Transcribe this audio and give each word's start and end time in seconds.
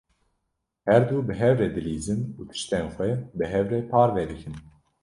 Her 0.87 1.01
du 1.09 1.17
bi 1.27 1.33
hev 1.41 1.55
re 1.59 1.67
dilîzin 1.75 2.21
û 2.39 2.41
tiştên 2.49 2.85
xwe 2.95 3.09
bi 3.37 3.45
hev 3.53 3.65
re 3.71 3.79
parve 3.91 4.23
dikin. 4.29 4.55